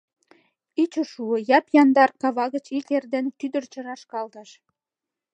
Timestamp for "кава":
2.21-2.45